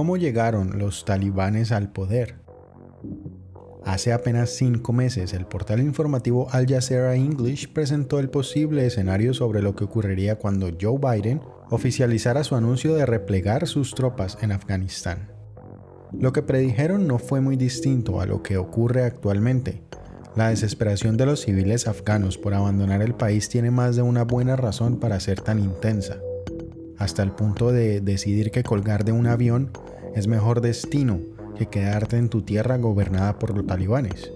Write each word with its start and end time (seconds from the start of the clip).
¿Cómo 0.00 0.16
llegaron 0.16 0.78
los 0.78 1.04
talibanes 1.04 1.72
al 1.72 1.92
poder? 1.92 2.36
Hace 3.84 4.14
apenas 4.14 4.48
cinco 4.48 4.94
meses, 4.94 5.34
el 5.34 5.44
portal 5.44 5.80
informativo 5.80 6.48
Al 6.52 6.66
Jazeera 6.66 7.16
English 7.16 7.70
presentó 7.70 8.18
el 8.18 8.30
posible 8.30 8.86
escenario 8.86 9.34
sobre 9.34 9.60
lo 9.60 9.76
que 9.76 9.84
ocurriría 9.84 10.36
cuando 10.36 10.70
Joe 10.80 10.98
Biden 10.98 11.42
oficializara 11.68 12.44
su 12.44 12.56
anuncio 12.56 12.94
de 12.94 13.04
replegar 13.04 13.66
sus 13.66 13.94
tropas 13.94 14.38
en 14.40 14.52
Afganistán. 14.52 15.32
Lo 16.18 16.32
que 16.32 16.40
predijeron 16.40 17.06
no 17.06 17.18
fue 17.18 17.42
muy 17.42 17.56
distinto 17.56 18.22
a 18.22 18.26
lo 18.26 18.42
que 18.42 18.56
ocurre 18.56 19.04
actualmente. 19.04 19.82
La 20.34 20.48
desesperación 20.48 21.18
de 21.18 21.26
los 21.26 21.42
civiles 21.42 21.86
afganos 21.86 22.38
por 22.38 22.54
abandonar 22.54 23.02
el 23.02 23.14
país 23.14 23.50
tiene 23.50 23.70
más 23.70 23.96
de 23.96 24.02
una 24.02 24.24
buena 24.24 24.56
razón 24.56 24.98
para 24.98 25.20
ser 25.20 25.42
tan 25.42 25.58
intensa, 25.58 26.16
hasta 27.00 27.22
el 27.22 27.32
punto 27.32 27.72
de 27.72 28.00
decidir 28.00 28.50
que 28.50 28.62
colgar 28.62 29.04
de 29.04 29.12
un 29.12 29.26
avión 29.26 29.72
es 30.14 30.28
mejor 30.28 30.60
destino 30.60 31.18
que 31.56 31.66
quedarte 31.66 32.18
en 32.18 32.28
tu 32.28 32.42
tierra 32.42 32.76
gobernada 32.76 33.38
por 33.38 33.56
los 33.56 33.66
talibanes. 33.66 34.30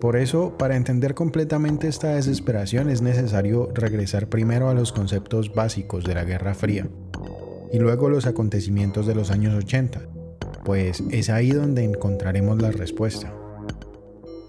Por 0.00 0.16
eso, 0.16 0.56
para 0.58 0.76
entender 0.76 1.14
completamente 1.14 1.86
esta 1.86 2.14
desesperación 2.14 2.90
es 2.90 3.00
necesario 3.00 3.70
regresar 3.72 4.28
primero 4.28 4.68
a 4.68 4.74
los 4.74 4.92
conceptos 4.92 5.54
básicos 5.54 6.04
de 6.04 6.14
la 6.14 6.24
Guerra 6.24 6.54
Fría 6.54 6.88
y 7.72 7.78
luego 7.78 8.08
los 8.08 8.26
acontecimientos 8.26 9.06
de 9.06 9.14
los 9.14 9.30
años 9.30 9.54
80, 9.54 10.00
pues 10.64 11.04
es 11.10 11.30
ahí 11.30 11.52
donde 11.52 11.84
encontraremos 11.84 12.60
la 12.60 12.72
respuesta. 12.72 13.32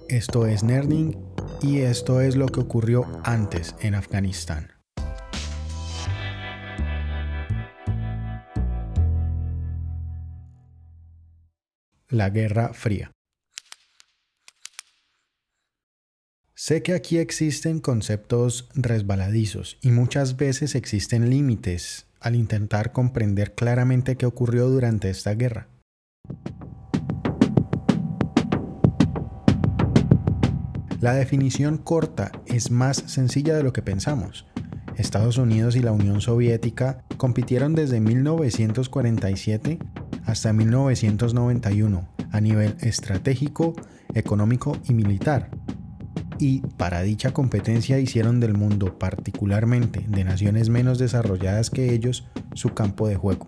Esto 0.09 0.48
es 0.48 0.63
Nerding 0.63 1.15
y 1.61 1.81
esto 1.81 2.21
es 2.21 2.35
lo 2.35 2.48
que 2.48 2.61
ocurrió 2.61 3.05
antes 3.23 3.75
en 3.81 3.93
Afganistán. 3.93 4.80
La 12.11 12.29
Guerra 12.29 12.73
Fría. 12.73 13.13
Sé 16.54 16.84
que 16.84 16.93
aquí 16.93 17.20
existen 17.20 17.79
conceptos 17.79 18.67
resbaladizos 18.76 19.77
y 19.81 19.91
muchas 19.91 20.35
veces 20.35 20.76
existen 20.76 21.29
límites 21.29 22.07
al 22.20 22.35
intentar 22.35 22.91
comprender 22.91 23.55
claramente 23.55 24.17
qué 24.17 24.26
ocurrió 24.26 24.67
durante 24.67 25.09
esta 25.09 25.35
guerra. 25.35 25.70
La 30.99 31.13
definición 31.13 31.77
corta 31.77 32.34
es 32.45 32.71
más 32.71 32.98
sencilla 33.07 33.55
de 33.55 33.63
lo 33.63 33.71
que 33.71 33.84
pensamos. 33.84 34.45
Estados 34.98 35.37
Unidos 35.37 35.77
y 35.77 35.79
la 35.79 35.93
Unión 35.93 36.20
Soviética 36.20 37.05
compitieron 37.15 37.73
desde 37.73 38.01
1947 38.01 39.79
hasta 40.32 40.54
1991 40.54 42.07
a 42.32 42.40
nivel 42.40 42.77
estratégico, 42.79 43.74
económico 44.13 44.77
y 44.88 44.93
militar. 44.93 45.49
Y 46.40 46.62
para 46.77 47.01
dicha 47.01 47.34
competencia 47.34 47.99
hicieron 47.99 48.40
del 48.40 48.54
mundo, 48.54 48.98
particularmente 48.98 50.05
de 50.07 50.23
naciones 50.23 50.70
menos 50.70 50.98
desarrolladas 50.99 51.70
que 51.70 51.93
ellos, 51.93 52.27
su 52.54 52.73
campo 52.73 53.07
de 53.07 53.15
juego. 53.15 53.48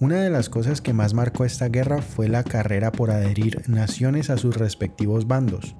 Una 0.00 0.16
de 0.16 0.30
las 0.30 0.50
cosas 0.50 0.82
que 0.82 0.92
más 0.92 1.14
marcó 1.14 1.44
esta 1.44 1.68
guerra 1.68 2.02
fue 2.02 2.28
la 2.28 2.44
carrera 2.44 2.92
por 2.92 3.10
adherir 3.10 3.62
naciones 3.66 4.28
a 4.28 4.36
sus 4.36 4.56
respectivos 4.56 5.26
bandos. 5.26 5.74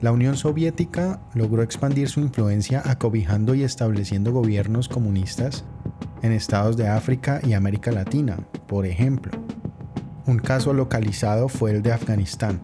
La 0.00 0.10
Unión 0.10 0.36
Soviética 0.36 1.20
logró 1.32 1.62
expandir 1.62 2.08
su 2.08 2.20
influencia 2.20 2.82
acobijando 2.84 3.54
y 3.54 3.62
estableciendo 3.62 4.32
gobiernos 4.32 4.88
comunistas 4.88 5.64
en 6.22 6.32
estados 6.32 6.76
de 6.76 6.88
África 6.88 7.40
y 7.42 7.52
América 7.52 7.90
Latina, 7.90 8.38
por 8.66 8.86
ejemplo. 8.86 9.32
Un 10.26 10.38
caso 10.38 10.72
localizado 10.72 11.48
fue 11.48 11.72
el 11.72 11.82
de 11.82 11.92
Afganistán, 11.92 12.62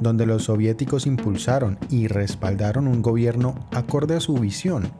donde 0.00 0.24
los 0.24 0.44
soviéticos 0.44 1.06
impulsaron 1.06 1.78
y 1.90 2.06
respaldaron 2.06 2.86
un 2.86 3.02
gobierno 3.02 3.54
acorde 3.72 4.16
a 4.16 4.20
su 4.20 4.34
visión, 4.34 4.90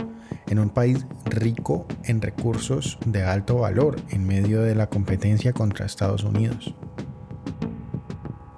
en 0.48 0.58
un 0.58 0.68
país 0.68 1.06
rico 1.26 1.86
en 2.04 2.20
recursos 2.20 2.98
de 3.06 3.22
alto 3.22 3.58
valor 3.58 3.96
en 4.10 4.26
medio 4.26 4.62
de 4.62 4.74
la 4.74 4.88
competencia 4.88 5.52
contra 5.52 5.86
Estados 5.86 6.24
Unidos. 6.24 6.74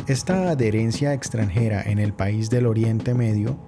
Esta 0.06 0.50
adherencia 0.50 1.14
extranjera 1.14 1.82
en 1.82 1.98
el 1.98 2.12
país 2.12 2.50
del 2.50 2.66
Oriente 2.66 3.14
Medio 3.14 3.58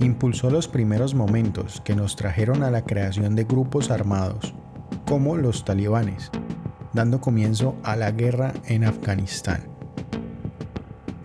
impulsó 0.00 0.50
los 0.50 0.68
primeros 0.68 1.14
momentos 1.14 1.80
que 1.82 1.94
nos 1.94 2.16
trajeron 2.16 2.62
a 2.62 2.70
la 2.70 2.84
creación 2.84 3.34
de 3.34 3.44
grupos 3.44 3.90
armados 3.90 4.54
como 5.06 5.36
los 5.36 5.64
talibanes, 5.64 6.30
dando 6.92 7.20
comienzo 7.20 7.76
a 7.82 7.96
la 7.96 8.10
guerra 8.10 8.52
en 8.66 8.84
Afganistán. 8.84 9.62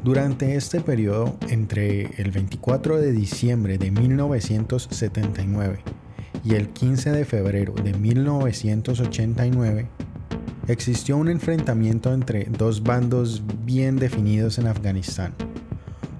Durante 0.03 0.55
este 0.55 0.81
periodo, 0.81 1.35
entre 1.49 2.21
el 2.21 2.31
24 2.31 2.99
de 2.99 3.11
diciembre 3.11 3.77
de 3.77 3.91
1979 3.91 5.79
y 6.43 6.55
el 6.55 6.69
15 6.69 7.11
de 7.11 7.25
febrero 7.25 7.73
de 7.73 7.93
1989, 7.93 9.87
existió 10.67 11.17
un 11.17 11.29
enfrentamiento 11.29 12.13
entre 12.13 12.45
dos 12.45 12.83
bandos 12.83 13.43
bien 13.63 13.97
definidos 13.97 14.57
en 14.57 14.67
Afganistán. 14.67 15.33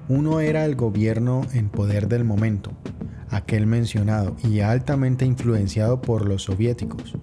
Uno 0.10 0.42
era 0.42 0.66
el 0.66 0.76
gobierno 0.76 1.42
en 1.54 1.70
poder 1.70 2.08
del 2.08 2.24
momento, 2.24 2.72
aquel 3.30 3.66
mencionado 3.66 4.36
y 4.44 4.60
altamente 4.60 5.26
influenciado 5.26 6.02
por 6.02 6.28
los 6.28 6.44
soviéticos, 6.44 7.18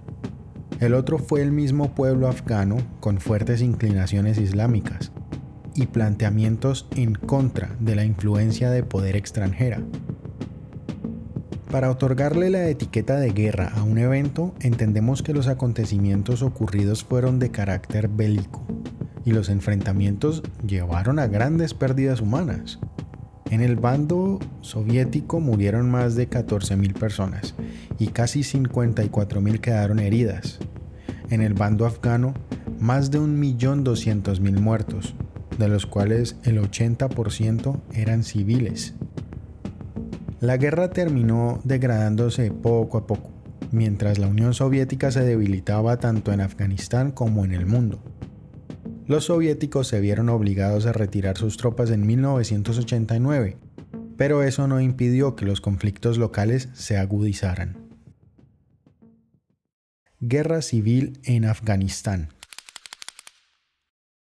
el 0.79 0.93
otro 0.93 1.19
fue 1.19 1.41
el 1.41 1.51
mismo 1.51 1.93
pueblo 1.93 2.27
afgano 2.27 2.77
con 2.99 3.19
fuertes 3.19 3.61
inclinaciones 3.61 4.37
islámicas 4.37 5.11
y 5.75 5.87
planteamientos 5.87 6.87
en 6.95 7.15
contra 7.15 7.75
de 7.79 7.95
la 7.95 8.05
influencia 8.05 8.69
de 8.69 8.83
poder 8.83 9.15
extranjera. 9.15 9.81
Para 11.69 11.91
otorgarle 11.91 12.49
la 12.49 12.67
etiqueta 12.67 13.17
de 13.17 13.31
guerra 13.31 13.71
a 13.75 13.83
un 13.83 13.97
evento, 13.97 14.55
entendemos 14.61 15.21
que 15.21 15.33
los 15.33 15.47
acontecimientos 15.47 16.41
ocurridos 16.41 17.03
fueron 17.03 17.39
de 17.39 17.51
carácter 17.51 18.07
bélico 18.07 18.65
y 19.25 19.31
los 19.31 19.49
enfrentamientos 19.49 20.41
llevaron 20.65 21.19
a 21.19 21.27
grandes 21.27 21.73
pérdidas 21.73 22.21
humanas. 22.21 22.79
En 23.49 23.61
el 23.61 23.77
bando 23.77 24.37
soviético 24.61 25.39
murieron 25.39 25.89
más 25.89 26.15
de 26.15 26.29
14.000 26.29 26.93
personas 26.93 27.55
y 27.97 28.07
casi 28.07 28.41
54.000 28.41 29.59
quedaron 29.59 29.99
heridas. 29.99 30.59
En 31.31 31.41
el 31.41 31.55
bando 31.55 31.87
afgano, 31.87 32.35
más 32.79 33.09
de 33.09 33.19
1.200.000 33.19 34.59
muertos, 34.59 35.15
de 35.57 35.67
los 35.67 35.87
cuales 35.87 36.37
el 36.43 36.61
80% 36.61 37.81
eran 37.93 38.23
civiles. 38.23 38.93
La 40.39 40.57
guerra 40.57 40.91
terminó 40.91 41.59
degradándose 41.63 42.51
poco 42.51 42.99
a 42.99 43.07
poco, 43.07 43.31
mientras 43.71 44.19
la 44.19 44.27
Unión 44.27 44.53
Soviética 44.53 45.11
se 45.11 45.23
debilitaba 45.23 45.97
tanto 45.97 46.31
en 46.31 46.41
Afganistán 46.41 47.11
como 47.11 47.43
en 47.45 47.53
el 47.53 47.65
mundo. 47.65 47.99
Los 49.09 49.25
soviéticos 49.25 49.87
se 49.87 49.99
vieron 50.01 50.29
obligados 50.29 50.85
a 50.85 50.93
retirar 50.93 51.35
sus 51.35 51.57
tropas 51.57 51.89
en 51.89 52.05
1989, 52.05 53.57
pero 54.17 54.43
eso 54.43 54.67
no 54.67 54.79
impidió 54.79 55.35
que 55.35 55.45
los 55.45 55.61
conflictos 55.61 56.19
locales 56.19 56.69
se 56.73 56.95
agudizaran. 56.95 57.89
Guerra 60.19 60.61
civil 60.61 61.19
en 61.23 61.45
Afganistán. 61.45 62.29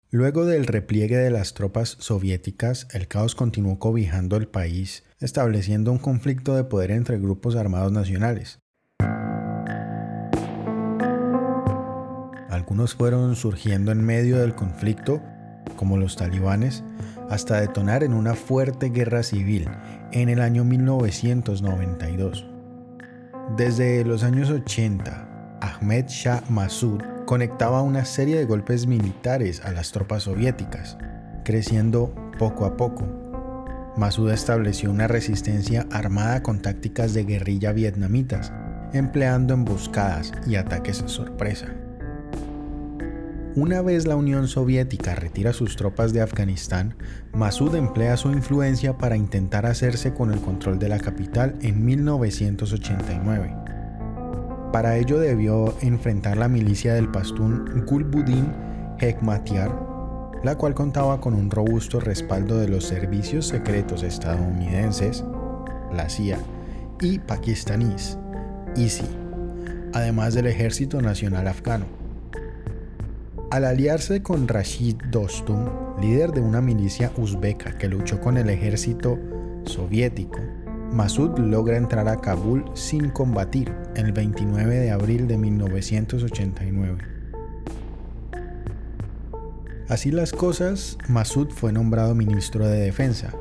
Luego 0.09 0.43
del 0.43 0.65
repliegue 0.65 1.15
de 1.15 1.31
las 1.31 1.53
tropas 1.53 1.95
soviéticas, 2.01 2.89
el 2.91 3.07
caos 3.07 3.35
continuó 3.35 3.79
cobijando 3.79 4.35
el 4.35 4.49
país, 4.49 5.05
estableciendo 5.21 5.93
un 5.93 5.97
conflicto 5.97 6.57
de 6.57 6.65
poder 6.65 6.91
entre 6.91 7.19
grupos 7.19 7.55
armados 7.55 7.93
nacionales. 7.93 8.59
Algunos 12.63 12.95
fueron 12.95 13.35
surgiendo 13.35 13.91
en 13.91 14.01
medio 14.05 14.39
del 14.39 14.55
conflicto, 14.55 15.21
como 15.75 15.97
los 15.97 16.15
talibanes, 16.15 16.81
hasta 17.29 17.59
detonar 17.59 18.05
en 18.05 18.13
una 18.13 18.35
fuerte 18.35 18.89
guerra 18.89 19.21
civil 19.21 19.67
en 20.13 20.29
el 20.29 20.39
año 20.39 20.63
1992. 20.63 22.47
Desde 23.57 24.05
los 24.05 24.23
años 24.23 24.49
80, 24.49 25.57
Ahmed 25.59 26.05
Shah 26.07 26.41
Massoud 26.47 27.01
conectaba 27.25 27.81
una 27.81 28.05
serie 28.05 28.37
de 28.37 28.45
golpes 28.45 28.87
militares 28.87 29.61
a 29.65 29.73
las 29.73 29.91
tropas 29.91 30.23
soviéticas, 30.23 30.97
creciendo 31.43 32.15
poco 32.39 32.65
a 32.65 32.77
poco. 32.77 33.03
Massoud 33.97 34.31
estableció 34.31 34.89
una 34.89 35.09
resistencia 35.09 35.85
armada 35.91 36.41
con 36.41 36.61
tácticas 36.61 37.13
de 37.13 37.25
guerrilla 37.25 37.73
vietnamitas, 37.73 38.53
empleando 38.93 39.53
emboscadas 39.53 40.31
y 40.47 40.55
ataques 40.55 41.03
sorpresa. 41.07 41.67
Una 43.55 43.83
vez 43.83 44.07
la 44.07 44.15
Unión 44.15 44.47
Soviética 44.47 45.13
retira 45.13 45.53
sus 45.53 45.75
tropas 45.75 46.11
de 46.11 46.21
Afganistán, 46.21 46.95
Massoud 47.33 47.75
emplea 47.75 48.17
su 48.17 48.31
influencia 48.31 48.97
para 48.97 49.15
intentar 49.15 49.67
hacerse 49.67 50.11
con 50.11 50.33
el 50.33 50.41
control 50.41 50.79
de 50.79 50.89
la 50.89 50.97
capital 50.97 51.53
en 51.61 51.85
1989. 51.85 53.55
Para 54.71 54.97
ello 54.97 55.19
debió 55.19 55.75
enfrentar 55.81 56.35
la 56.37 56.47
milicia 56.47 56.95
del 56.95 57.11
pastún 57.11 57.85
Gulbuddin 57.85 58.51
Hekmatyar, 58.97 59.71
la 60.43 60.55
cual 60.55 60.73
contaba 60.73 61.21
con 61.21 61.35
un 61.35 61.51
robusto 61.51 61.99
respaldo 61.99 62.57
de 62.57 62.69
los 62.69 62.85
servicios 62.85 63.45
secretos 63.45 64.01
estadounidenses, 64.01 65.23
la 65.95 66.09
CIA, 66.09 66.39
y 66.99 67.19
pakistaníes, 67.19 68.17
ISI, 68.75 69.05
además 69.93 70.33
del 70.33 70.47
Ejército 70.47 71.03
Nacional 71.03 71.47
Afgano. 71.47 72.02
Al 73.53 73.65
aliarse 73.65 74.23
con 74.23 74.47
Rashid 74.47 74.95
Dostum, 75.11 75.69
líder 76.01 76.31
de 76.31 76.41
una 76.41 76.59
milicia 76.59 77.11
uzbeka 77.17 77.77
que 77.77 77.87
luchó 77.87 78.19
con 78.19 78.37
el 78.39 78.49
ejército 78.49 79.19
soviético, 79.65 80.39
Masud 80.91 81.37
logra 81.37 81.77
entrar 81.77 82.07
a 82.07 82.19
Kabul 82.19 82.65
sin 82.73 83.11
combatir 83.11 83.71
el 83.95 84.11
29 84.11 84.79
de 84.79 84.89
abril 84.89 85.27
de 85.27 85.37
1989. 85.37 86.97
Así 89.87 90.09
las 90.09 90.31
cosas, 90.31 90.97
Masud 91.07 91.49
fue 91.51 91.71
nombrado 91.71 92.15
ministro 92.15 92.67
de 92.67 92.79
Defensa, 92.79 93.35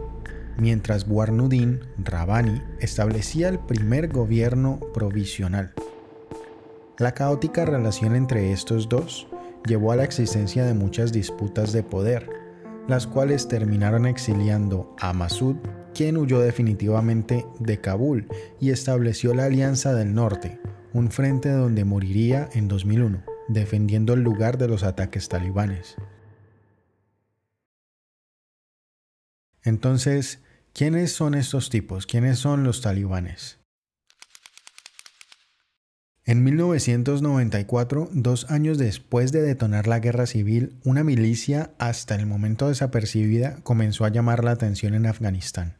mientras 0.59 1.09
Buarnudin 1.09 1.81
Rabani 1.97 2.61
establecía 2.81 3.49
el 3.49 3.59
primer 3.61 4.09
gobierno 4.09 4.79
provisional. 4.93 5.73
La 6.99 7.13
caótica 7.15 7.65
relación 7.65 8.15
entre 8.15 8.53
estos 8.53 8.91
dos 8.91 9.27
llevó 9.67 9.93
a 9.93 9.97
la 9.97 10.05
existencia 10.05 10.65
de 10.65 10.75
muchas 10.75 11.13
disputas 11.13 11.73
de 11.73 11.83
poder, 11.83 12.29
las 12.89 13.07
cuales 13.07 13.49
terminaron 13.49 14.07
exiliando 14.07 14.95
a 14.99 15.13
Masud, 15.13 15.57
quien 15.95 16.17
huyó 16.17 16.41
definitivamente 16.41 17.47
de 17.59 17.81
Kabul 17.81 18.27
y 18.61 18.71
estableció 18.71 19.35
la 19.35 19.45
Alianza 19.45 19.95
del 19.95 20.15
Norte, 20.15 20.61
un 20.93 21.11
frente 21.11 21.51
donde 21.51 21.85
moriría 21.85 22.49
en 22.53 22.69
2001, 22.69 23.23
defendiendo 23.49 24.15
el 24.15 24.23
lugar 24.23 24.59
de 24.59 24.69
los 24.69 24.83
ataques 24.83 25.29
talibanes. 25.29 25.97
Entonces, 29.63 30.41
¿quiénes 30.73 31.13
son 31.13 31.35
estos 31.35 31.71
tipos? 31.71 32.07
¿Quiénes 32.07 32.39
son 32.39 32.65
los 32.65 32.81
talibanes? 32.81 33.62
En 36.25 36.45
1994, 36.45 38.09
dos 38.13 38.51
años 38.51 38.79
después 38.79 39.33
de 39.33 39.43
detonar 39.43 39.89
la 39.89 39.99
guerra 39.99 40.27
civil, 40.27 40.77
una 40.85 41.03
milicia 41.03 41.73
hasta 41.79 42.15
el 42.15 42.27
momento 42.27 42.69
desapercibida 42.69 43.57
comenzó 43.65 44.05
a 44.05 44.09
llamar 44.09 44.45
la 44.45 44.53
atención 44.53 44.95
en 44.95 45.07
Afganistán. 45.07 45.77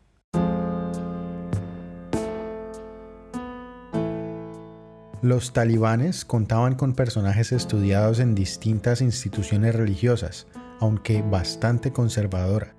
Los 5.23 5.53
talibanes 5.53 6.25
contaban 6.25 6.75
con 6.75 6.95
personajes 6.95 7.53
estudiados 7.53 8.19
en 8.19 8.35
distintas 8.35 9.01
instituciones 9.01 9.77
religiosas, 9.77 10.49
aunque 10.81 11.23
bastante 11.23 11.93
conservadora 11.93 12.75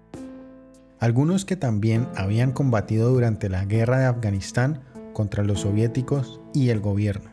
algunos 1.03 1.43
que 1.43 1.57
también 1.57 2.07
habían 2.15 2.53
combatido 2.53 3.09
durante 3.09 3.49
la 3.49 3.65
guerra 3.65 3.99
de 3.99 4.05
Afganistán 4.05 4.79
contra 5.11 5.43
los 5.43 5.59
soviéticos 5.59 6.39
y 6.53 6.69
el 6.69 6.79
gobierno. 6.79 7.29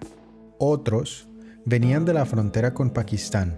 Otros 0.62 1.26
venían 1.64 2.04
de 2.04 2.12
la 2.12 2.26
frontera 2.26 2.74
con 2.74 2.90
Pakistán, 2.90 3.56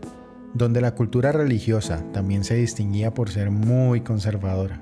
donde 0.54 0.80
la 0.80 0.94
cultura 0.94 1.32
religiosa 1.32 2.04
también 2.12 2.44
se 2.44 2.54
distinguía 2.54 3.12
por 3.12 3.28
ser 3.28 3.50
muy 3.50 4.02
conservadora. 4.02 4.80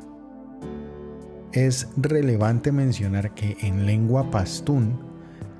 Es 1.52 1.88
relevante 1.96 2.72
mencionar 2.72 3.34
que 3.34 3.56
en 3.62 3.87
lengua 3.87 4.31
pastún, 4.31 5.00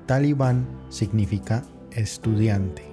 talibán 0.05 0.67
significa 0.89 1.63
estudiante 1.91 2.91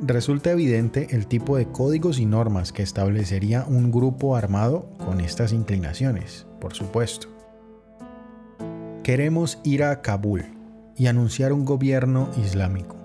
resulta 0.00 0.52
evidente 0.52 1.08
el 1.10 1.26
tipo 1.26 1.56
de 1.56 1.66
códigos 1.66 2.18
y 2.18 2.26
normas 2.26 2.72
que 2.72 2.82
establecería 2.82 3.64
un 3.64 3.90
grupo 3.90 4.36
armado 4.36 4.90
con 5.04 5.20
estas 5.20 5.52
inclinaciones, 5.52 6.46
por 6.60 6.74
supuesto. 6.74 7.28
Queremos 9.02 9.58
ir 9.64 9.82
a 9.82 10.02
Kabul 10.02 10.57
y 10.98 11.06
anunciar 11.06 11.52
un 11.52 11.64
gobierno 11.64 12.28
islámico. 12.36 12.96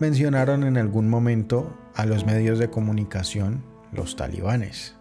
Mencionaron 0.00 0.64
en 0.64 0.78
algún 0.78 1.08
momento 1.08 1.76
a 1.94 2.06
los 2.06 2.24
medios 2.24 2.58
de 2.58 2.70
comunicación 2.70 3.62
los 3.92 4.16
talibanes. 4.16 4.96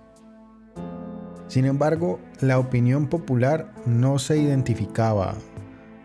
Sin 1.47 1.65
embargo, 1.65 2.19
la 2.41 2.59
opinión 2.59 3.07
popular 3.07 3.73
no 3.85 4.19
se 4.19 4.37
identificaba 4.37 5.35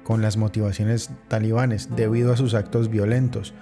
con 0.04 0.22
las 0.22 0.36
motivaciones 0.36 1.10
talibanes 1.28 1.88
debido 1.94 2.32
a 2.32 2.36
sus 2.36 2.54
actos 2.54 2.90
violentos, 2.90 3.54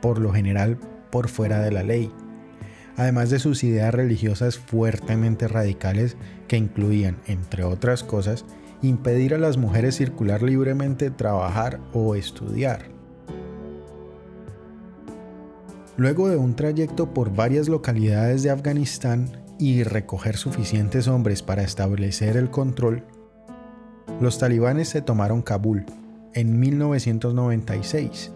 por 0.00 0.18
lo 0.18 0.32
general 0.32 0.78
por 1.10 1.28
fuera 1.28 1.60
de 1.60 1.72
la 1.72 1.82
ley, 1.82 2.12
además 2.96 3.30
de 3.30 3.38
sus 3.38 3.64
ideas 3.64 3.94
religiosas 3.94 4.58
fuertemente 4.58 5.48
radicales 5.48 6.16
que 6.48 6.56
incluían, 6.56 7.16
entre 7.26 7.64
otras 7.64 8.02
cosas, 8.02 8.44
impedir 8.82 9.34
a 9.34 9.38
las 9.38 9.56
mujeres 9.56 9.96
circular 9.96 10.42
libremente, 10.42 11.10
trabajar 11.10 11.80
o 11.92 12.14
estudiar. 12.14 12.82
Luego 15.96 16.28
de 16.28 16.36
un 16.36 16.54
trayecto 16.54 17.12
por 17.12 17.34
varias 17.34 17.68
localidades 17.68 18.42
de 18.42 18.50
Afganistán 18.50 19.28
y 19.58 19.82
recoger 19.82 20.36
suficientes 20.36 21.08
hombres 21.08 21.42
para 21.42 21.62
establecer 21.62 22.36
el 22.38 22.50
control, 22.50 23.04
los 24.20 24.38
talibanes 24.38 24.88
se 24.88 25.02
tomaron 25.02 25.42
Kabul 25.42 25.84
en 26.34 26.58
1996 26.58 28.32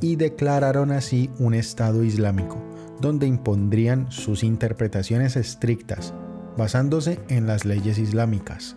y 0.00 0.16
declararon 0.16 0.92
así 0.92 1.30
un 1.38 1.54
Estado 1.54 2.04
Islámico, 2.04 2.56
donde 3.00 3.26
impondrían 3.26 4.10
sus 4.10 4.44
interpretaciones 4.44 5.36
estrictas, 5.36 6.14
basándose 6.56 7.18
en 7.28 7.46
las 7.46 7.64
leyes 7.64 7.98
islámicas. 7.98 8.76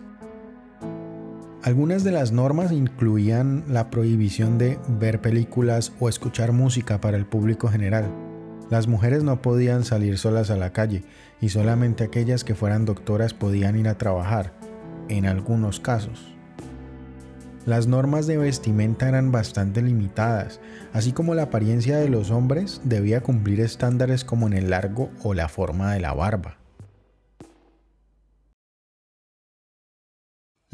Algunas 1.64 2.04
de 2.04 2.12
las 2.12 2.30
normas 2.30 2.72
incluían 2.72 3.64
la 3.68 3.88
prohibición 3.88 4.58
de 4.58 4.78
ver 4.86 5.22
películas 5.22 5.94
o 5.98 6.10
escuchar 6.10 6.52
música 6.52 7.00
para 7.00 7.16
el 7.16 7.24
público 7.24 7.68
general. 7.68 8.04
Las 8.68 8.86
mujeres 8.86 9.24
no 9.24 9.40
podían 9.40 9.82
salir 9.82 10.18
solas 10.18 10.50
a 10.50 10.56
la 10.56 10.74
calle 10.74 11.04
y 11.40 11.48
solamente 11.48 12.04
aquellas 12.04 12.44
que 12.44 12.54
fueran 12.54 12.84
doctoras 12.84 13.32
podían 13.32 13.78
ir 13.78 13.88
a 13.88 13.96
trabajar, 13.96 14.52
en 15.08 15.24
algunos 15.24 15.80
casos. 15.80 16.36
Las 17.64 17.86
normas 17.86 18.26
de 18.26 18.36
vestimenta 18.36 19.08
eran 19.08 19.32
bastante 19.32 19.80
limitadas, 19.80 20.60
así 20.92 21.12
como 21.12 21.34
la 21.34 21.44
apariencia 21.44 21.96
de 21.96 22.10
los 22.10 22.30
hombres 22.30 22.82
debía 22.84 23.22
cumplir 23.22 23.60
estándares 23.60 24.22
como 24.22 24.48
en 24.48 24.52
el 24.52 24.68
largo 24.68 25.08
o 25.22 25.32
la 25.32 25.48
forma 25.48 25.94
de 25.94 26.00
la 26.00 26.12
barba. 26.12 26.58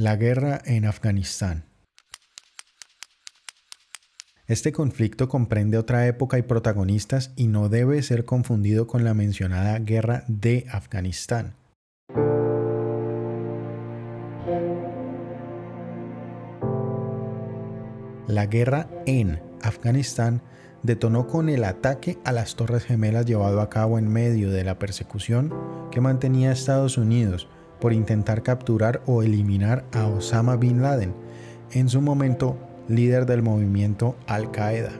La 0.00 0.16
guerra 0.16 0.62
en 0.64 0.86
Afganistán. 0.86 1.66
Este 4.46 4.72
conflicto 4.72 5.28
comprende 5.28 5.76
otra 5.76 6.06
época 6.06 6.38
y 6.38 6.42
protagonistas 6.42 7.34
y 7.36 7.48
no 7.48 7.68
debe 7.68 8.02
ser 8.02 8.24
confundido 8.24 8.86
con 8.86 9.04
la 9.04 9.12
mencionada 9.12 9.78
guerra 9.78 10.24
de 10.26 10.64
Afganistán. 10.72 11.54
La 18.26 18.46
guerra 18.46 18.88
en 19.04 19.42
Afganistán 19.60 20.40
detonó 20.82 21.26
con 21.26 21.50
el 21.50 21.62
ataque 21.62 22.16
a 22.24 22.32
las 22.32 22.56
Torres 22.56 22.84
Gemelas 22.84 23.26
llevado 23.26 23.60
a 23.60 23.68
cabo 23.68 23.98
en 23.98 24.10
medio 24.10 24.50
de 24.50 24.64
la 24.64 24.78
persecución 24.78 25.52
que 25.90 26.00
mantenía 26.00 26.52
Estados 26.52 26.96
Unidos 26.96 27.50
por 27.80 27.92
intentar 27.92 28.42
capturar 28.42 29.02
o 29.06 29.22
eliminar 29.22 29.84
a 29.92 30.06
Osama 30.06 30.56
Bin 30.56 30.82
Laden, 30.82 31.14
en 31.72 31.88
su 31.88 32.00
momento 32.00 32.56
líder 32.88 33.26
del 33.26 33.42
movimiento 33.42 34.16
Al-Qaeda. 34.26 34.92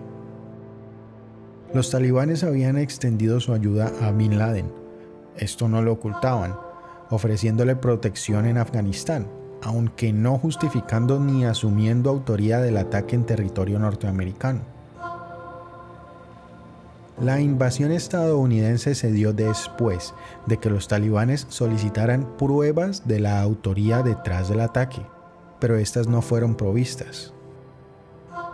Los 1.75 1.91
talibanes 1.91 2.43
habían 2.43 2.79
extendido 2.79 3.41
su 3.41 3.53
ayuda 3.53 3.93
a 4.03 4.11
Bin 4.13 4.39
Laden, 4.39 4.81
esto 5.37 5.69
no 5.69 5.81
lo 5.83 5.93
ocultaban, 5.93 6.55
ofreciéndole 7.09 7.77
protección 7.77 8.47
en 8.47 8.59
Afganistán, 8.59 9.27
aunque 9.63 10.13
no 10.13 10.39
justificando 10.39 11.19
ni 11.21 11.45
asumiendo 11.45 12.11
autoría 12.11 12.61
del 12.61 12.77
ataque 12.77 13.17
en 13.17 13.25
territorio 13.25 13.79
norteamericano. 13.79 14.80
La 17.21 17.41
invasión 17.41 17.93
estadounidense 17.93 18.95
se 18.95 19.13
dio 19.13 19.33
después 19.33 20.15
de 20.47 20.57
que 20.57 20.71
los 20.71 20.89
talibanes 20.89 21.47
solicitaran 21.51 22.37
pruebas 22.39 23.07
de 23.07 23.21
la 23.21 23.43
autoría 23.43 24.03
detrás 24.03 24.49
del 24.49 24.61
ataque, 24.61 25.03
pero 25.59 25.77
estas 25.77 26.07
no 26.07 26.23
fueron 26.23 26.55
provistas. 26.55 27.35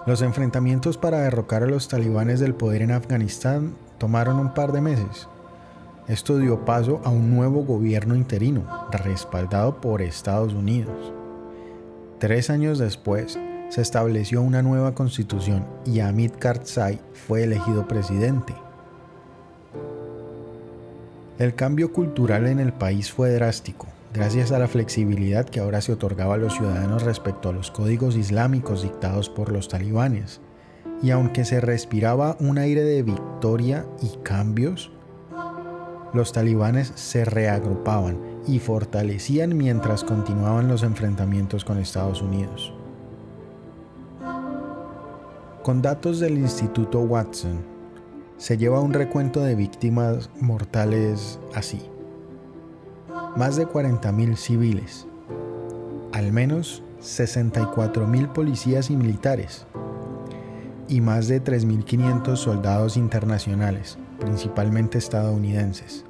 Los 0.06 0.20
enfrentamientos 0.22 0.98
para 0.98 1.20
derrocar 1.20 1.62
a 1.62 1.66
los 1.66 1.88
talibanes 1.88 2.40
del 2.40 2.54
poder 2.54 2.82
en 2.82 2.90
Afganistán 2.90 3.76
tomaron 3.98 4.38
un 4.38 4.52
par 4.52 4.72
de 4.72 4.80
meses, 4.80 5.28
esto 6.08 6.38
dio 6.38 6.64
paso 6.64 7.00
a 7.02 7.10
un 7.10 7.34
nuevo 7.34 7.64
gobierno 7.64 8.14
interino, 8.14 8.62
respaldado 8.92 9.80
por 9.80 10.02
Estados 10.02 10.54
Unidos. 10.54 11.12
Tres 12.20 12.48
años 12.48 12.78
después, 12.78 13.36
se 13.68 13.82
estableció 13.82 14.42
una 14.42 14.62
nueva 14.62 14.94
constitución 14.94 15.66
y 15.84 16.00
Hamid 16.00 16.32
Karzai 16.38 17.00
fue 17.26 17.44
elegido 17.44 17.88
presidente. 17.88 18.54
El 21.38 21.54
cambio 21.54 21.92
cultural 21.92 22.46
en 22.46 22.60
el 22.60 22.72
país 22.72 23.12
fue 23.12 23.30
drástico, 23.30 23.86
gracias 24.14 24.52
a 24.52 24.58
la 24.58 24.68
flexibilidad 24.68 25.44
que 25.44 25.60
ahora 25.60 25.80
se 25.80 25.92
otorgaba 25.92 26.34
a 26.34 26.38
los 26.38 26.54
ciudadanos 26.54 27.02
respecto 27.02 27.50
a 27.50 27.52
los 27.52 27.70
códigos 27.70 28.16
islámicos 28.16 28.82
dictados 28.82 29.28
por 29.28 29.52
los 29.52 29.68
talibanes. 29.68 30.40
Y 31.02 31.10
aunque 31.10 31.44
se 31.44 31.60
respiraba 31.60 32.38
un 32.40 32.56
aire 32.56 32.82
de 32.82 33.02
victoria 33.02 33.84
y 34.00 34.16
cambios, 34.22 34.90
los 36.14 36.32
talibanes 36.32 36.92
se 36.94 37.26
reagrupaban 37.26 38.18
y 38.48 38.58
fortalecían 38.58 39.58
mientras 39.58 40.04
continuaban 40.04 40.68
los 40.68 40.82
enfrentamientos 40.84 41.66
con 41.66 41.76
Estados 41.76 42.22
Unidos. 42.22 42.75
Con 45.66 45.82
datos 45.82 46.20
del 46.20 46.38
Instituto 46.38 47.00
Watson, 47.00 47.58
se 48.36 48.56
lleva 48.56 48.80
un 48.80 48.92
recuento 48.92 49.40
de 49.40 49.56
víctimas 49.56 50.30
mortales 50.40 51.40
así. 51.56 51.82
Más 53.34 53.56
de 53.56 53.66
40.000 53.66 54.36
civiles, 54.36 55.08
al 56.12 56.30
menos 56.30 56.84
64.000 57.00 58.32
policías 58.32 58.90
y 58.90 58.96
militares, 58.96 59.66
y 60.86 61.00
más 61.00 61.26
de 61.26 61.42
3.500 61.42 62.36
soldados 62.36 62.96
internacionales, 62.96 63.98
principalmente 64.20 64.98
estadounidenses. 64.98 66.04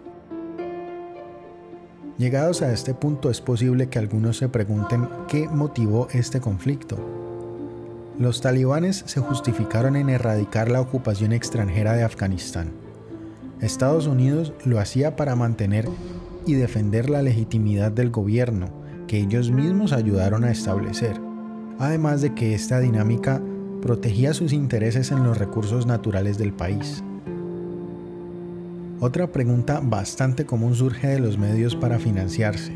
Llegados 2.18 2.60
a 2.60 2.70
este 2.74 2.92
punto 2.92 3.30
es 3.30 3.40
posible 3.40 3.88
que 3.88 3.98
algunos 3.98 4.36
se 4.36 4.50
pregunten 4.50 5.08
qué 5.28 5.48
motivó 5.48 6.08
este 6.12 6.42
conflicto 6.42 7.15
los 8.18 8.40
talibanes 8.40 9.04
se 9.06 9.20
justificaron 9.20 9.96
en 9.96 10.08
erradicar 10.08 10.70
la 10.70 10.80
ocupación 10.80 11.32
extranjera 11.32 11.92
de 11.92 12.02
Afganistán. 12.02 12.70
Estados 13.60 14.06
Unidos 14.06 14.52
lo 14.64 14.78
hacía 14.78 15.16
para 15.16 15.36
mantener 15.36 15.88
y 16.46 16.54
defender 16.54 17.10
la 17.10 17.22
legitimidad 17.22 17.92
del 17.92 18.10
gobierno 18.10 18.68
que 19.06 19.18
ellos 19.18 19.50
mismos 19.50 19.92
ayudaron 19.92 20.44
a 20.44 20.50
establecer, 20.50 21.20
además 21.78 22.22
de 22.22 22.34
que 22.34 22.54
esta 22.54 22.80
dinámica 22.80 23.40
protegía 23.82 24.34
sus 24.34 24.52
intereses 24.52 25.10
en 25.10 25.22
los 25.22 25.38
recursos 25.38 25.86
naturales 25.86 26.38
del 26.38 26.52
país. 26.52 27.02
Otra 28.98 29.26
pregunta 29.26 29.80
bastante 29.82 30.46
común 30.46 30.74
surge 30.74 31.06
de 31.06 31.20
los 31.20 31.36
medios 31.36 31.76
para 31.76 31.98
financiarse. 31.98 32.72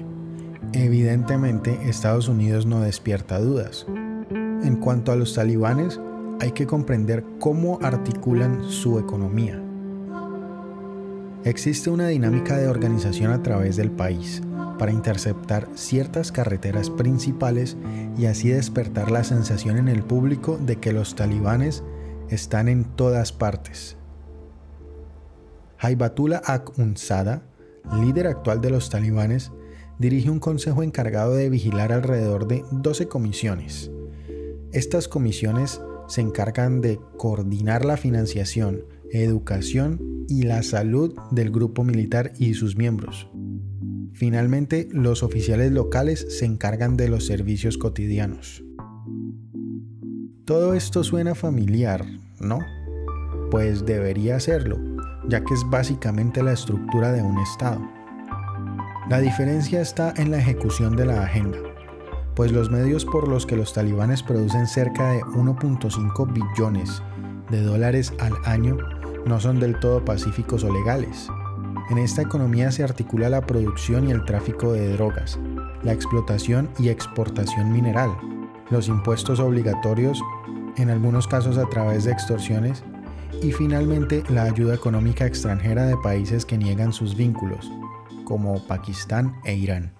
Evidentemente, 0.74 1.78
Estados 1.88 2.28
Unidos 2.28 2.66
no 2.66 2.80
despierta 2.80 3.40
dudas, 3.40 3.86
en 4.62 4.76
cuanto 4.76 5.12
a 5.12 5.16
los 5.16 5.34
talibanes, 5.34 6.00
hay 6.40 6.52
que 6.52 6.66
comprender 6.66 7.24
cómo 7.38 7.78
articulan 7.82 8.64
su 8.64 8.98
economía. 8.98 9.62
Existe 11.44 11.90
una 11.90 12.08
dinámica 12.08 12.56
de 12.56 12.68
organización 12.68 13.32
a 13.32 13.42
través 13.42 13.76
del 13.76 13.90
país 13.90 14.42
para 14.78 14.92
interceptar 14.92 15.68
ciertas 15.74 16.32
carreteras 16.32 16.90
principales 16.90 17.76
y 18.18 18.26
así 18.26 18.48
despertar 18.48 19.10
la 19.10 19.24
sensación 19.24 19.78
en 19.78 19.88
el 19.88 20.02
público 20.02 20.58
de 20.58 20.76
que 20.76 20.92
los 20.92 21.14
talibanes 21.14 21.82
están 22.28 22.68
en 22.68 22.84
todas 22.84 23.32
partes. 23.32 23.96
Haibatullah 25.78 26.42
Ak-Unsada, 26.44 27.42
líder 28.00 28.26
actual 28.26 28.60
de 28.60 28.70
los 28.70 28.90
talibanes, 28.90 29.50
dirige 29.98 30.30
un 30.30 30.40
consejo 30.40 30.82
encargado 30.82 31.34
de 31.34 31.48
vigilar 31.50 31.92
alrededor 31.92 32.46
de 32.46 32.64
12 32.70 33.08
comisiones, 33.08 33.90
estas 34.72 35.08
comisiones 35.08 35.80
se 36.06 36.20
encargan 36.20 36.80
de 36.80 37.00
coordinar 37.16 37.84
la 37.84 37.96
financiación, 37.96 38.84
educación 39.10 40.24
y 40.28 40.42
la 40.42 40.62
salud 40.62 41.14
del 41.32 41.50
grupo 41.50 41.82
militar 41.82 42.32
y 42.38 42.54
sus 42.54 42.76
miembros. 42.76 43.28
Finalmente, 44.12 44.88
los 44.92 45.22
oficiales 45.22 45.72
locales 45.72 46.26
se 46.38 46.44
encargan 46.44 46.96
de 46.96 47.08
los 47.08 47.26
servicios 47.26 47.78
cotidianos. 47.78 48.62
Todo 50.44 50.74
esto 50.74 51.04
suena 51.04 51.34
familiar, 51.34 52.04
¿no? 52.40 52.58
Pues 53.50 53.86
debería 53.86 54.38
serlo, 54.40 54.78
ya 55.28 55.44
que 55.44 55.54
es 55.54 55.64
básicamente 55.68 56.42
la 56.42 56.52
estructura 56.52 57.12
de 57.12 57.22
un 57.22 57.38
Estado. 57.38 57.80
La 59.08 59.20
diferencia 59.20 59.80
está 59.80 60.14
en 60.16 60.30
la 60.30 60.38
ejecución 60.38 60.94
de 60.94 61.06
la 61.06 61.24
agenda 61.24 61.69
pues 62.40 62.52
los 62.52 62.70
medios 62.70 63.04
por 63.04 63.28
los 63.28 63.44
que 63.44 63.54
los 63.54 63.74
talibanes 63.74 64.22
producen 64.22 64.66
cerca 64.66 65.10
de 65.10 65.20
1.5 65.20 66.32
billones 66.32 67.02
de 67.50 67.60
dólares 67.60 68.14
al 68.18 68.32
año 68.46 68.78
no 69.26 69.38
son 69.38 69.60
del 69.60 69.78
todo 69.78 70.02
pacíficos 70.06 70.64
o 70.64 70.72
legales. 70.72 71.28
En 71.90 71.98
esta 71.98 72.22
economía 72.22 72.72
se 72.72 72.82
articula 72.82 73.28
la 73.28 73.42
producción 73.42 74.08
y 74.08 74.12
el 74.12 74.24
tráfico 74.24 74.72
de 74.72 74.90
drogas, 74.94 75.38
la 75.82 75.92
explotación 75.92 76.70
y 76.78 76.88
exportación 76.88 77.74
mineral, 77.74 78.08
los 78.70 78.88
impuestos 78.88 79.38
obligatorios, 79.38 80.18
en 80.78 80.88
algunos 80.88 81.28
casos 81.28 81.58
a 81.58 81.68
través 81.68 82.04
de 82.04 82.12
extorsiones, 82.12 82.82
y 83.42 83.52
finalmente 83.52 84.24
la 84.30 84.44
ayuda 84.44 84.74
económica 84.74 85.26
extranjera 85.26 85.84
de 85.84 85.98
países 85.98 86.46
que 86.46 86.56
niegan 86.56 86.94
sus 86.94 87.14
vínculos, 87.14 87.70
como 88.24 88.66
Pakistán 88.66 89.36
e 89.44 89.56
Irán. 89.56 89.99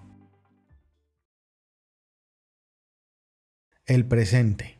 El 3.87 4.05
presente. 4.05 4.77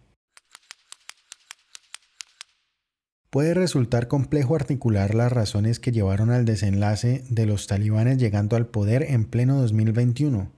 Puede 3.31 3.55
resultar 3.55 4.07
complejo 4.07 4.55
articular 4.55 5.15
las 5.15 5.31
razones 5.31 5.79
que 5.79 5.91
llevaron 5.91 6.29
al 6.29 6.45
desenlace 6.45 7.23
de 7.27 7.47
los 7.47 7.65
talibanes 7.65 8.19
llegando 8.19 8.55
al 8.55 8.67
poder 8.67 9.01
en 9.03 9.25
pleno 9.25 9.59
2021, 9.59 10.51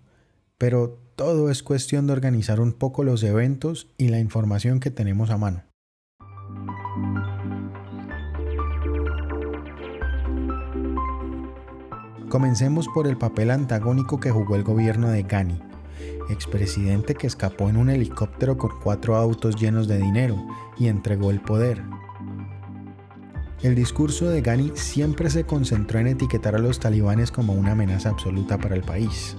pero 0.57 0.99
todo 1.15 1.49
es 1.49 1.63
cuestión 1.63 2.05
de 2.05 2.13
organizar 2.13 2.59
un 2.59 2.73
poco 2.73 3.05
los 3.05 3.23
eventos 3.23 3.87
y 3.97 4.09
la 4.09 4.19
información 4.19 4.81
que 4.81 4.91
tenemos 4.91 5.29
a 5.29 5.37
mano. 5.37 5.63
Comencemos 12.27 12.87
por 12.93 13.07
el 13.07 13.17
papel 13.17 13.51
antagónico 13.51 14.19
que 14.19 14.31
jugó 14.31 14.55
el 14.57 14.63
gobierno 14.63 15.09
de 15.11 15.23
Ghani, 15.23 15.61
expresidente 16.29 17.15
que 17.15 17.27
escapó 17.27 17.69
en 17.69 17.77
un 17.77 17.89
helicóptero 17.89 18.57
con 18.57 18.71
cuatro 18.81 19.15
autos 19.15 19.55
llenos 19.55 19.87
de 19.87 19.97
dinero 19.97 20.45
y 20.77 20.87
entregó 20.87 21.31
el 21.31 21.41
poder. 21.41 21.83
El 23.61 23.75
discurso 23.75 24.29
de 24.29 24.41
Ghani 24.41 24.73
siempre 24.75 25.29
se 25.29 25.45
concentró 25.45 25.99
en 25.99 26.07
etiquetar 26.07 26.55
a 26.55 26.59
los 26.59 26.79
talibanes 26.79 27.31
como 27.31 27.53
una 27.53 27.71
amenaza 27.71 28.09
absoluta 28.09 28.57
para 28.57 28.75
el 28.75 28.81
país. 28.81 29.37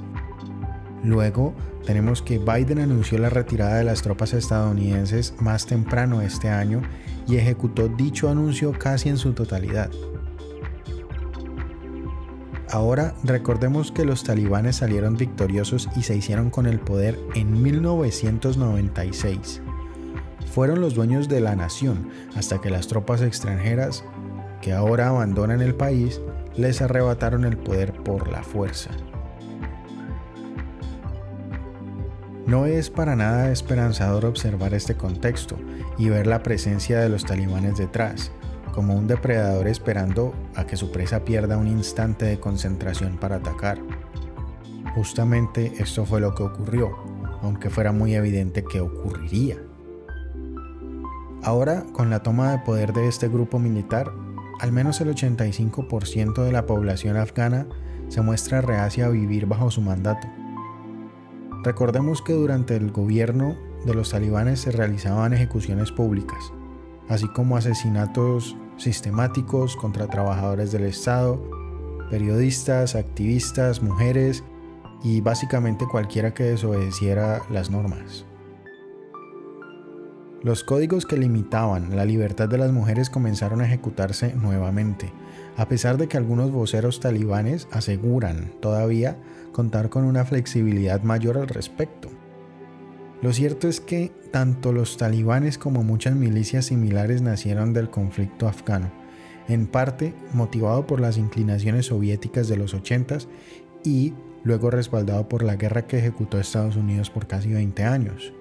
Luego, 1.03 1.55
tenemos 1.85 2.23
que 2.23 2.39
Biden 2.39 2.79
anunció 2.79 3.19
la 3.19 3.29
retirada 3.29 3.77
de 3.77 3.85
las 3.85 4.01
tropas 4.01 4.33
estadounidenses 4.33 5.35
más 5.41 5.67
temprano 5.67 6.23
este 6.23 6.49
año 6.49 6.81
y 7.29 7.37
ejecutó 7.37 7.89
dicho 7.89 8.31
anuncio 8.31 8.73
casi 8.73 9.11
en 9.11 9.19
su 9.19 9.35
totalidad. 9.35 9.91
Ahora 12.75 13.15
recordemos 13.23 13.93
que 13.93 14.05
los 14.05 14.25
talibanes 14.25 14.75
salieron 14.75 15.17
victoriosos 15.17 15.89
y 15.95 16.03
se 16.03 16.17
hicieron 16.17 16.51
con 16.51 16.67
el 16.67 16.81
poder 16.81 17.17
en 17.37 17.63
1996. 17.63 19.63
Fueron 20.53 20.81
los 20.81 20.95
dueños 20.95 21.29
de 21.29 21.41
la 21.41 21.55
nación 21.55 22.09
hasta 22.35 22.61
que 22.61 22.71
las 22.71 22.89
tropas 22.89 23.23
extranjeras, 23.23 24.05
que 24.61 24.73
ahora 24.73 25.07
abandonan 25.07 25.63
el 25.63 25.77
país, 25.77 26.21
les 26.57 26.83
arrebataron 26.83 27.45
el 27.45 27.57
poder 27.57 27.93
por 27.93 28.27
la 28.27 28.43
fuerza. 28.43 28.91
No 32.45 32.67
es 32.67 32.91
para 32.91 33.15
nada 33.15 33.53
esperanzador 33.53 34.25
observar 34.25 34.75
este 34.75 34.97
contexto 34.97 35.57
y 35.97 36.09
ver 36.09 36.27
la 36.27 36.43
presencia 36.43 36.99
de 36.99 37.09
los 37.09 37.25
talibanes 37.25 37.77
detrás, 37.77 38.33
como 38.75 38.97
un 38.97 39.07
depredador 39.07 39.69
esperando 39.69 40.35
a 40.57 40.67
que 40.67 40.77
su 40.77 40.91
presa 40.91 41.25
pierda 41.25 41.57
un 41.57 41.69
instante 41.69 42.25
de 42.25 42.41
concentración 42.41 43.19
para 43.19 43.37
atacar. 43.37 43.79
Justamente 44.97 45.73
esto 45.79 46.05
fue 46.05 46.21
lo 46.21 46.35
que 46.35 46.43
ocurrió, 46.43 46.91
aunque 47.41 47.71
fuera 47.71 47.93
muy 47.93 48.15
evidente 48.15 48.65
que 48.65 48.81
ocurriría. 48.81 49.59
Ahora, 51.45 51.85
con 51.93 52.11
la 52.11 52.23
toma 52.23 52.51
de 52.51 52.59
poder 52.59 52.93
de 52.93 53.07
este 53.07 53.29
grupo 53.29 53.61
militar, 53.61 54.11
al 54.61 54.73
menos 54.73 55.01
el 55.01 55.15
85% 55.15 56.43
de 56.43 56.53
la 56.53 56.67
población 56.67 57.17
afgana 57.17 57.69
se 58.09 58.23
muestra 58.23 58.61
reacia 58.61 59.07
a 59.07 59.11
vivir 59.11 59.47
bajo 59.47 59.71
su 59.71 59.83
mandato. 59.83 60.27
Recordemos 61.63 62.23
que 62.23 62.33
durante 62.33 62.75
el 62.75 62.91
gobierno 62.91 63.57
de 63.87 63.95
los 63.95 64.11
talibanes 64.11 64.61
se 64.61 64.73
realizaban 64.73 65.33
ejecuciones 65.33 65.93
públicas, 65.93 66.53
así 67.09 67.29
como 67.29 67.57
asesinatos 67.57 68.57
sistemáticos 68.77 69.77
contra 69.77 70.09
trabajadores 70.09 70.73
del 70.73 70.85
Estado, 70.85 71.41
periodistas, 72.11 72.95
activistas, 72.95 73.83
mujeres 73.83 74.45
y 75.03 75.21
básicamente 75.21 75.87
cualquiera 75.91 76.35
que 76.35 76.45
desobedeciera 76.45 77.43
las 77.51 77.71
normas. 77.71 78.25
Los 80.43 80.63
códigos 80.63 81.07
que 81.07 81.17
limitaban 81.17 81.97
la 81.97 82.05
libertad 82.05 82.51
de 82.51 82.59
las 82.59 82.71
mujeres 82.71 83.09
comenzaron 83.09 83.63
a 83.63 83.65
ejecutarse 83.65 84.35
nuevamente, 84.35 85.11
a 85.57 85.69
pesar 85.69 85.97
de 85.97 86.07
que 86.07 86.19
algunos 86.19 86.51
voceros 86.51 87.01
talibanes 87.01 87.67
aseguran 87.71 88.53
todavía 88.61 89.17
contar 89.53 89.89
con 89.89 90.05
una 90.05 90.27
flexibilidad 90.27 91.03
mayor 91.03 91.39
al 91.39 91.49
respecto. 91.49 92.11
Lo 93.23 93.33
cierto 93.33 93.69
es 93.69 93.81
que 93.81 94.13
tanto 94.35 94.73
los 94.73 94.97
talibanes 94.97 95.59
como 95.59 95.85
muchas 95.85 96.17
milicias 96.17 96.65
similares 96.65 97.23
nacieron 97.23 97.73
del 97.73 97.89
conflicto 97.89 98.49
afgano, 98.49 98.91
en 99.47 99.69
parte 99.69 100.13
motivado 100.33 100.89
por 100.89 100.99
las 100.99 101.19
inclinaciones 101.19 101.87
soviéticas 101.87 102.49
de 102.49 102.57
los 102.57 102.75
80s 102.75 103.29
y 103.85 104.13
luego 104.43 104.73
respaldado 104.73 105.29
por 105.29 105.45
la 105.45 105.55
guerra 105.55 105.87
que 105.87 105.99
ejecutó 105.99 106.41
Estados 106.41 106.75
Unidos 106.75 107.11
por 107.11 107.29
casi 107.29 107.53
20 107.53 107.85
años. 107.85 108.33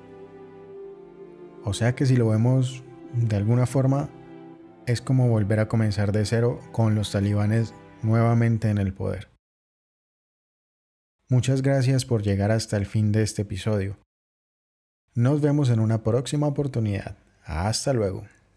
O 1.63 1.73
sea 1.73 1.93
que 1.93 2.07
si 2.07 2.15
lo 2.15 2.29
vemos 2.29 2.83
de 3.13 3.35
alguna 3.35 3.67
forma, 3.67 4.09
es 4.87 4.99
como 4.99 5.29
volver 5.29 5.59
a 5.59 5.67
comenzar 5.67 6.11
de 6.11 6.25
cero 6.25 6.59
con 6.71 6.95
los 6.95 7.11
talibanes 7.11 7.75
nuevamente 8.01 8.71
en 8.71 8.79
el 8.79 8.95
poder. 8.95 9.29
Muchas 11.29 11.61
gracias 11.61 12.03
por 12.03 12.23
llegar 12.23 12.49
hasta 12.49 12.77
el 12.77 12.87
fin 12.87 13.11
de 13.11 13.21
este 13.21 13.43
episodio. 13.43 14.02
Nos 15.15 15.41
vemos 15.41 15.69
en 15.69 15.79
una 15.79 16.01
próxima 16.01 16.47
oportunidad. 16.47 17.15
Hasta 17.45 17.93
luego. 17.93 18.23